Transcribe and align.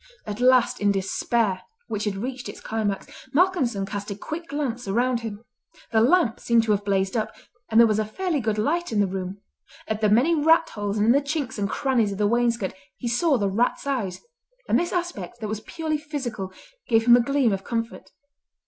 At 0.25 0.39
last 0.39 0.81
in 0.81 0.91
despair, 0.91 1.61
which 1.85 2.05
had 2.05 2.15
reached 2.15 2.49
its 2.49 2.59
climax, 2.59 3.05
Malcolmson 3.35 3.85
cast 3.85 4.09
a 4.09 4.15
quick 4.15 4.47
glance 4.47 4.87
round 4.87 5.19
him. 5.19 5.43
The 5.91 6.01
lamp 6.01 6.39
seemed 6.39 6.63
to 6.63 6.71
have 6.71 6.83
blazed 6.83 7.15
up, 7.15 7.35
and 7.69 7.79
there 7.79 7.85
was 7.85 7.99
a 7.99 8.03
fairly 8.03 8.39
good 8.39 8.57
light 8.57 8.91
in 8.91 8.99
the 8.99 9.05
room. 9.05 9.41
At 9.87 10.01
the 10.01 10.09
many 10.09 10.33
rat 10.33 10.69
holes 10.69 10.97
and 10.97 11.05
in 11.05 11.11
the 11.11 11.21
chinks 11.21 11.59
and 11.59 11.69
crannies 11.69 12.11
of 12.11 12.17
the 12.17 12.25
wainscot 12.25 12.73
he 12.97 13.07
saw 13.07 13.37
the 13.37 13.47
rats' 13.47 13.85
eyes; 13.85 14.21
and 14.67 14.79
this 14.79 14.91
aspect, 14.91 15.39
that 15.39 15.47
was 15.47 15.59
purely 15.59 15.99
physical, 15.99 16.51
gave 16.87 17.05
him 17.05 17.15
a 17.15 17.21
gleam 17.21 17.53
of 17.53 17.63
comfort. 17.63 18.09